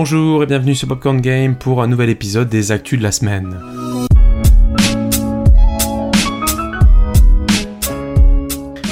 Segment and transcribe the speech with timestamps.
[0.00, 3.58] Bonjour et bienvenue sur Popcorn Game pour un nouvel épisode des Actus de la semaine.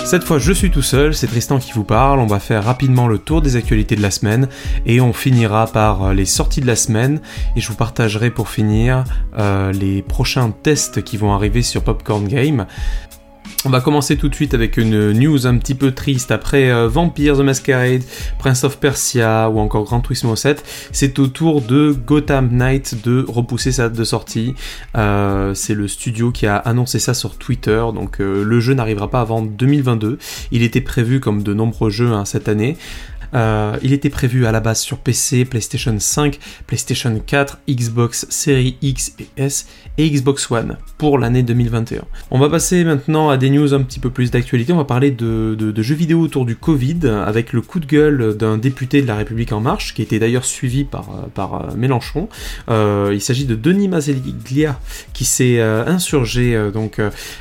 [0.07, 2.21] Cette fois, je suis tout seul, c'est Tristan qui vous parle.
[2.21, 4.49] On va faire rapidement le tour des actualités de la semaine
[4.85, 7.21] et on finira par euh, les sorties de la semaine.
[7.57, 9.03] Et je vous partagerai pour finir
[9.37, 12.67] euh, les prochains tests qui vont arriver sur Popcorn Game.
[13.67, 16.31] On va commencer tout de suite avec une news un petit peu triste.
[16.31, 18.03] Après euh, Vampire the Masquerade,
[18.39, 23.25] Prince of Persia ou encore Grand Turismo 7, c'est au tour de Gotham Knight de
[23.27, 24.55] repousser sa date de sortie.
[24.97, 29.11] Euh, c'est le studio qui a annoncé ça sur Twitter, donc euh, le jeu n'arrivera
[29.11, 30.19] pas avant 2022.
[30.53, 32.77] Il était prévu comme de nombreux jeux hein, cette année.
[33.35, 38.77] Euh, il était prévu à la base sur PC, PlayStation 5, PlayStation 4, Xbox Series
[38.83, 39.67] X et S
[39.99, 42.03] et Xbox One pour l'année 2021.
[42.31, 44.73] On va passer maintenant à des news un petit peu plus d'actualité.
[44.73, 48.59] On va parler de, jeux vidéo autour du Covid avec le coup de gueule d'un
[48.59, 52.29] député de la République En Marche qui était d'ailleurs suivi par, euh, Mélenchon.
[52.69, 54.79] Euh, il s'agit de Denis Mazeglia
[55.13, 57.01] qui s'est insurgé donc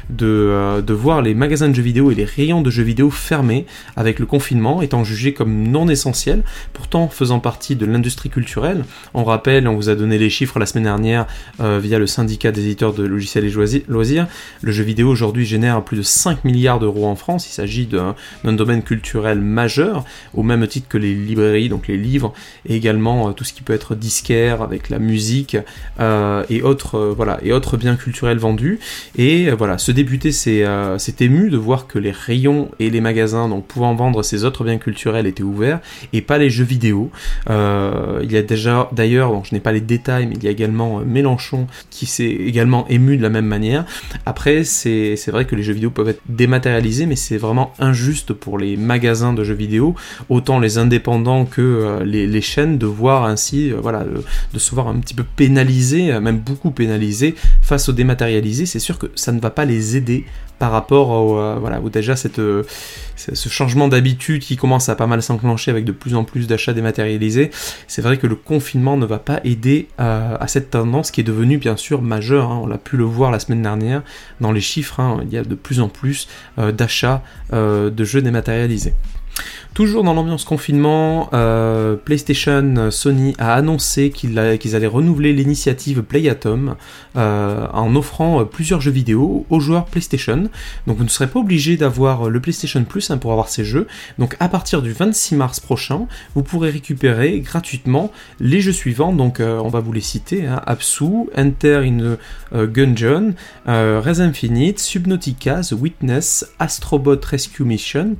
[0.09, 4.19] de, voir les magasins de jeux vidéo et les rayons de jeux vidéo fermés avec
[4.19, 8.85] le confinement étant jugés comme essentiel, pourtant faisant partie de l'industrie culturelle.
[9.13, 11.27] On rappelle, on vous a donné les chiffres la semaine dernière
[11.59, 13.53] euh, via le syndicat des éditeurs de logiciels et
[13.87, 14.27] loisirs.
[14.61, 17.47] Le jeu vidéo aujourd'hui génère plus de 5 milliards d'euros en France.
[17.47, 18.15] Il s'agit d'un
[18.53, 22.33] domaine culturel majeur, au même titre que les librairies, donc les livres,
[22.65, 25.57] et également euh, tout ce qui peut être disquaire avec la musique
[25.99, 28.79] euh, et autres voilà et autres biens culturels vendus.
[29.17, 30.65] Et voilà, ce député s'est
[31.19, 34.77] ému de voir que les rayons et les magasins donc pouvant vendre ces autres biens
[34.77, 35.64] culturels étaient ouverts
[36.13, 37.11] et pas les jeux vidéo.
[37.49, 40.51] Euh, il y a déjà, d'ailleurs, je n'ai pas les détails, mais il y a
[40.51, 43.85] également euh, Mélenchon qui s'est également ému de la même manière.
[44.25, 48.57] Après, c'est vrai que les jeux vidéo peuvent être dématérialisés, mais c'est vraiment injuste pour
[48.57, 49.95] les magasins de jeux vidéo,
[50.29, 54.03] autant les indépendants que euh, les, chaînes, de voir ainsi, voilà,
[54.53, 58.65] de se voir un petit peu pénalisés, même beaucoup pénalisés face au dématérialisé.
[58.65, 60.25] C'est sûr que ça ne va pas les aider
[60.59, 62.63] par rapport au, euh, voilà, déjà euh,
[63.15, 66.73] ce changement d'habitude qui commence à pas mal s'enclencher avec de plus en plus d'achats
[66.73, 67.51] dématérialisés,
[67.87, 71.25] c'est vrai que le confinement ne va pas aider euh, à cette tendance qui est
[71.25, 72.51] devenue bien sûr majeure.
[72.51, 72.59] Hein.
[72.63, 74.01] on l'a pu le voir la semaine dernière
[74.39, 75.19] dans les chiffres, hein.
[75.23, 76.27] il y a de plus en plus
[76.57, 78.93] d'achats de jeux dématérialisés.
[79.75, 86.47] Toujours dans l'ambiance confinement, euh, PlayStation Sony a annoncé qu'ils allaient renouveler l'initiative Play at
[86.47, 86.77] Home
[87.17, 90.49] euh, en offrant euh, plusieurs jeux vidéo aux joueurs PlayStation.
[90.87, 93.85] Donc vous ne serez pas obligé d'avoir le PlayStation Plus hein, pour avoir ces jeux.
[94.17, 99.11] Donc à partir du 26 mars prochain, vous pourrez récupérer gratuitement les jeux suivants.
[99.11, 100.61] Donc on va vous les citer hein.
[100.65, 102.15] Absu, Enter in
[102.53, 103.33] Gungeon,
[103.65, 108.15] Res Infinite, Subnautica, The Witness, Astrobot Rescue Mission,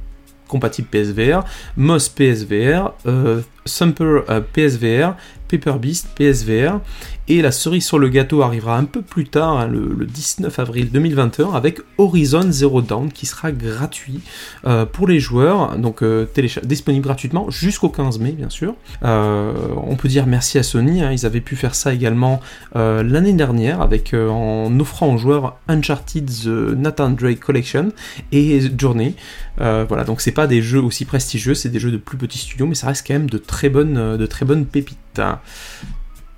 [0.48, 1.44] compatible PSVR,
[1.78, 5.16] MOS PSVR, euh, Sumper euh, PSVR,
[5.50, 6.80] Paper Beast PSVR
[7.28, 10.92] et la cerise sur le gâteau arrivera un peu plus tard, hein, le, 19 avril
[10.92, 14.22] 2021, avec Horizon Zero Dawn qui sera gratuit
[14.68, 16.28] euh, pour les joueurs, donc euh,
[16.64, 18.76] disponible gratuitement jusqu'au 15 mai bien sûr.
[19.02, 22.42] On peut dire merci à Sony, hein, ils avaient pu faire ça également
[22.74, 27.90] l'année dernière avec en offrant aux joueurs Uncharted The Nathan Drake Collection
[28.32, 29.16] et Journey.
[29.58, 32.68] voilà, donc c'est pas des jeux aussi prestigieux, c'est des jeux de plus petits studios,
[32.68, 35.22] mais ça reste quand même de très bonnes, de très bonnes pépites.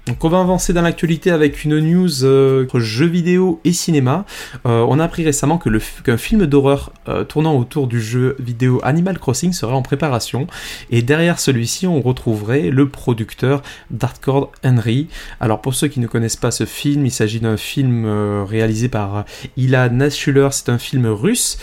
[0.07, 4.25] Donc on va avancer dans l'actualité avec une news euh, jeux vidéo et cinéma.
[4.65, 5.69] Euh, on a appris récemment que
[6.01, 10.47] qu'un film d'horreur euh, tournant autour du jeu vidéo Animal Crossing serait en préparation
[10.91, 15.09] et derrière celui-ci on retrouverait le producteur d'Hardcore Henry.
[15.41, 18.05] Alors pour ceux qui ne connaissent pas ce film, il s'agit d'un film
[18.43, 19.25] réalisé par
[19.57, 21.57] Ila Nashuler, c'est un film russe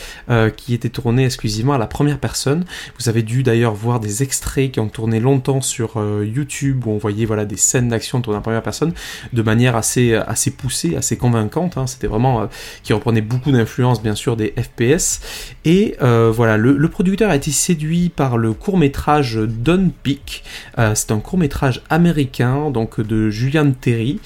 [0.57, 2.65] qui était tourné exclusivement à la première personne.
[2.99, 6.99] Vous avez dû d'ailleurs voir des extraits qui ont tourné longtemps sur YouTube où on
[6.99, 8.93] voyait voilà des scènes d'action la première personne
[9.33, 11.77] de manière assez, assez poussée, assez convaincante.
[11.77, 11.87] Hein.
[11.87, 12.47] C'était vraiment euh,
[12.83, 15.21] qui reprenait beaucoup d'influence bien sûr des FPS.
[15.65, 20.45] Et euh, voilà, le, producteur a été séduit par le court métrage Don Peak.
[20.79, 24.21] Euh, c'est un court métrage américain donc de Julian Terry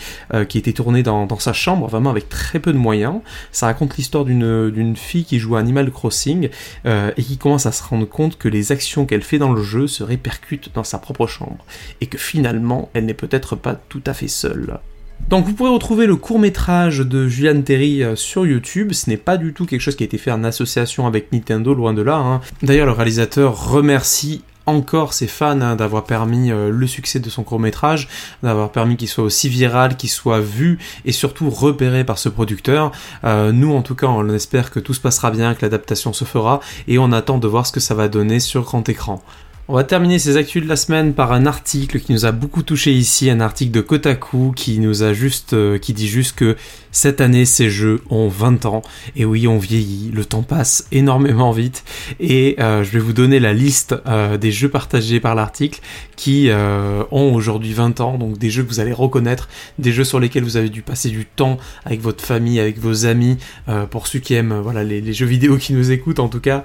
[0.49, 3.21] qui était tourné dans, dans, sa chambre, vraiment avec très peu de moyens.
[3.53, 6.51] Ça raconte l'histoire d'une fille qui joue à Animal Crossing
[6.85, 9.87] et qui commence à se rendre compte que les actions qu'elle fait dans le jeu
[9.87, 11.65] se répercutent dans sa propre chambre
[12.01, 14.79] et que finalement elle n'est peut-être pas tout tout à fait seul.
[15.29, 19.17] Donc vous pourrez retrouver le court métrage de Julian Terry euh, sur YouTube, ce n'est
[19.17, 22.03] pas du tout quelque chose qui a été fait en association avec Nintendo, loin de
[22.03, 22.17] là.
[22.17, 22.41] Hein.
[22.63, 27.43] D'ailleurs le réalisateur remercie encore ses fans hein, d'avoir permis euh, le succès de son
[27.43, 28.09] court métrage,
[28.43, 32.93] d'avoir permis qu'il soit aussi viral, qu'il soit vu et surtout repéré par ce producteur.
[33.25, 36.25] Euh, nous en tout cas on espère que tout se passera bien, que l'adaptation se
[36.25, 39.23] fera et on attend de voir ce que ça va donner sur grand écran.
[39.71, 42.63] On va terminer ces actus de la semaine par un article qui nous a beaucoup
[42.63, 46.57] touché ici, un article de Kotaku qui nous a juste, euh, qui dit juste que
[46.93, 48.83] cette année ces jeux ont 20 ans.
[49.17, 51.85] Et oui, on vieillit, le temps passe énormément vite.
[52.21, 55.81] Et euh, je vais vous donner la liste euh, des jeux partagés par l'article
[56.17, 59.49] qui ont aujourd'hui 20 ans, donc des jeux que vous allez reconnaître,
[59.79, 63.07] des jeux sur lesquels vous avez dû passer du temps avec votre famille, avec vos
[63.07, 63.39] amis.
[63.91, 66.65] pour ceux qui aiment, voilà, les, jeux vidéo qui nous écoutent en tout cas,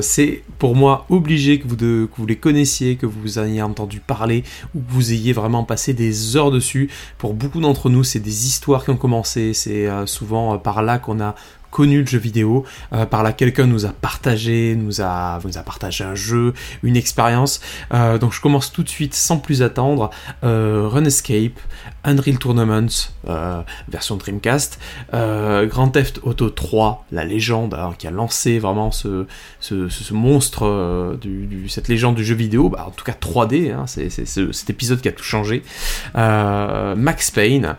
[0.00, 4.44] c'est pour moi obligé que vous que, vous les connaissiez, que vous ayez entendu parler,
[4.74, 6.88] ou que vous ayez vraiment passé des heures dessus.
[7.18, 10.82] Pour beaucoup d'entre nous, c'est des histoires qui ont commencé, c'est euh, souvent euh, par
[10.82, 11.34] là qu'on a
[11.76, 12.64] connu le vidéo,
[12.94, 16.96] euh, par là quelqu'un nous a partagé, nous a, nous a partagé un jeu, une
[16.96, 17.60] expérience.
[17.92, 20.08] Euh, donc je commence tout de suite sans plus attendre.
[20.42, 21.60] Euh, Runescape,
[22.02, 23.10] Unreal Tournament,
[23.88, 24.78] version Dreamcast,
[25.12, 29.26] Grand Theft Auto 3, la légende hein, qui a lancé vraiment ce,
[29.60, 34.08] ce, monstre, du, cette légende du jeu vidéo, bah, en tout cas 3D, hein, c'est
[34.08, 35.62] cet épisode qui a tout changé.
[36.14, 37.76] Max Payne,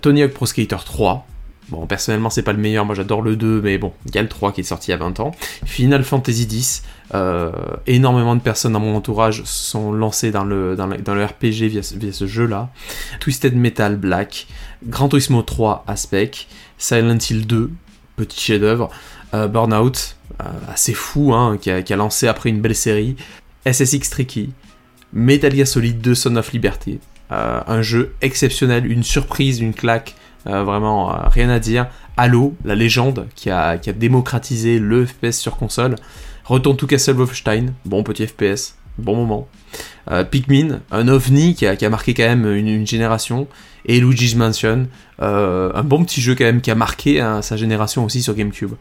[0.00, 1.26] Tony Hawk Pro Skater 3,
[1.68, 4.22] Bon, personnellement, c'est pas le meilleur, moi j'adore le 2, mais bon, il y a
[4.22, 5.32] le 3 qui est sorti il y a 20 ans.
[5.64, 7.50] Final Fantasy X, euh,
[7.88, 12.26] énormément de personnes dans mon entourage sont lancées dans le, dans le, RPG via, ce
[12.26, 12.70] jeu-là.
[13.18, 14.46] Twisted Metal Black,
[14.84, 16.30] Gran Turismo 3 Aspect,
[16.78, 17.70] Silent Hill 2,
[18.14, 18.88] petit chef-d'œuvre,
[19.34, 23.16] euh, Burnout, euh, assez fou, hein, qui, a, qui, a, lancé après une belle série,
[23.68, 24.52] SSX Tricky,
[25.12, 30.14] Metal Gear Solid 2 Son of Liberty, un jeu exceptionnel, une surprise, une claque
[30.46, 31.86] euh, vraiment, euh, rien à dire.
[32.16, 35.96] Halo, la légende qui a, démocratisé le FPS sur console.
[36.44, 39.48] Retourne to Castle Wolfenstein, bon petit FPS, bon moment.
[40.10, 43.48] Euh, Pikmin, un ovni qui a, marqué quand même une, génération.
[43.84, 44.88] Et Luigi's Mansion,
[45.20, 48.72] un bon petit jeu quand même qui a marqué hein, sa génération aussi sur GameCube.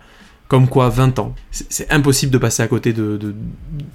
[0.48, 1.34] Comme quoi, 20 ans.
[1.50, 3.36] C'est impossible de passer à côté de, de,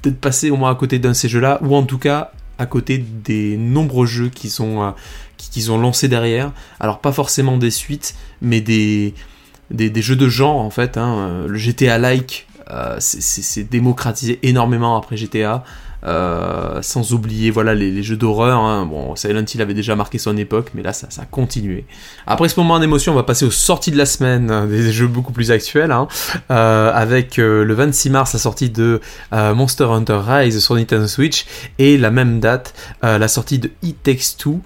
[0.03, 2.67] de, passer au moins à côté d'un de ces jeux-là, ou en tout cas à
[2.67, 4.95] côté des nombreux jeux sont,
[5.39, 6.53] qu'ils ont lancé derrière.
[6.79, 9.15] Alors pas forcément des suites, mais des,
[9.71, 10.99] jeux de genre en fait.
[10.99, 11.47] Hein.
[11.47, 15.65] Le GTA like, euh, c'est démocratisé énormément après GTA.
[16.05, 18.61] Euh, sans oublier voilà les, jeux d'horreur.
[18.61, 18.87] Hein.
[18.87, 21.85] Bon, Silent Hill avait déjà marqué son époque, mais là ça, a continué.
[22.27, 25.07] Après ce moment d'émotion, on va passer aux sorties de la semaine, hein, des jeux
[25.07, 26.09] beaucoup plus actuels, hein.
[26.51, 29.01] euh, avec le 26 mars la sortie de
[29.33, 31.47] Monster Hunter Rise sur Nintendo Switch
[31.79, 34.61] et la même date la sortie de It Takes Two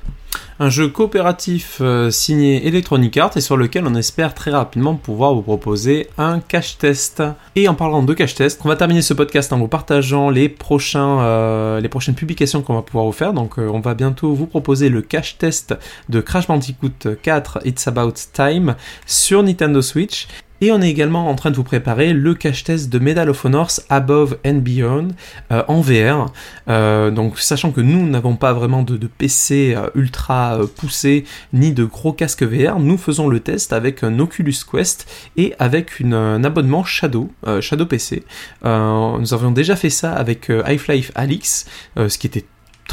[0.59, 5.35] un jeu coopératif euh, signé Electronic Arts et sur lequel on espère très rapidement pouvoir
[5.35, 7.23] vous proposer un cache test.
[7.57, 10.55] Et en parlant de cache test, on va terminer ce podcast en vous partageant les,
[10.95, 13.33] euh, prochaines publications qu'on va pouvoir vous faire.
[13.33, 15.75] Donc euh, on va bientôt vous proposer le cache test
[16.09, 18.77] de Crash Bandicoot 4 It's About Time
[19.07, 20.29] sur Nintendo Switch
[20.61, 23.69] et on est également en train de vous préparer le cache-test de Medal of Honor
[23.89, 25.09] Above and Beyond
[25.53, 26.33] euh, en VR.
[26.69, 31.85] Euh, donc sachant que nous n'avons pas vraiment de, PC euh, ultra poussé ni de
[31.85, 35.07] gros casques VR, nous faisons le test avec un Oculus Quest
[35.37, 37.31] et avec un abonnement Shadow,
[37.61, 38.25] Shadow PC.
[38.63, 41.67] nous avions déjà fait ça avec Half-Life Alix,
[41.97, 42.45] ce qui était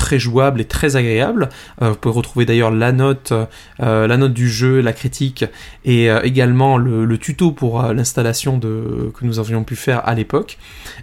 [0.02, 1.50] très jouable et très agréable.
[1.82, 3.34] Euh, vous pouvez retrouver d'ailleurs la note,
[3.82, 5.46] euh, la note du jeu, la critique
[5.86, 10.58] et euh, également le, tuto pour l'installation de que nous avions pu faire à l'époque.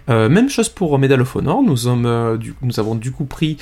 [0.09, 1.63] même chose pour Medal of Honor.
[1.63, 3.57] Nous, avons du coup pris,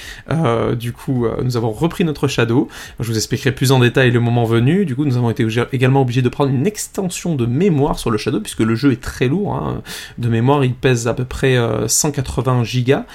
[0.79, 2.67] du coup, nous avons repris notre Shadow.
[2.99, 4.85] Je vous expliquerai plus en détail le moment venu.
[4.85, 8.17] Du coup, nous avons été également obligés de prendre une extension de mémoire sur le
[8.17, 9.53] Shadow puisque le jeu est très lourd.
[9.53, 9.83] Hein.
[10.17, 13.05] De mémoire, il pèse à peu près 180 gigas.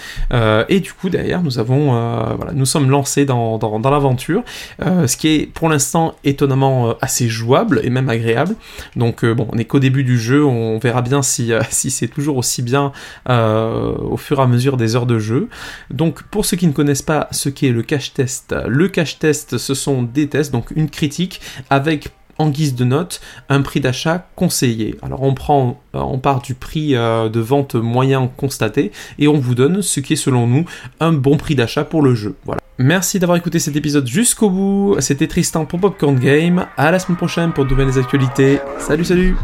[0.68, 4.42] et du coup, derrière, nous avons voilà, nous sommes lancés dans, l'aventure,
[4.81, 8.54] euh, ce qui est pour l'instant étonnamment euh, assez jouable et même agréable.
[8.97, 12.37] Donc bon, on n'est qu'au début du jeu, on verra bien si, si c'est toujours
[12.37, 12.92] aussi bien
[13.28, 15.49] au fur et à mesure des heures de jeu.
[15.90, 19.59] Donc pour ceux qui ne connaissent pas ce qu'est le cache test, le cache test
[19.59, 21.40] ce sont des tests, donc une critique
[21.71, 22.11] avec
[22.42, 24.96] en guise de note un prix d'achat conseillé.
[25.02, 29.38] Alors on prend, euh, on part du prix euh, de vente moyen constaté et on
[29.38, 30.64] vous donne ce qui est selon nous
[31.00, 32.37] un bon prix d'achat pour le jeu.
[32.44, 32.61] Voilà.
[32.78, 34.96] Merci d'avoir écouté cet épisode jusqu'au bout.
[34.99, 36.66] C'était Tristan pour Popcorn Game.
[36.76, 38.58] À la semaine prochaine pour de nouvelles actualités.
[38.78, 39.37] Salut salut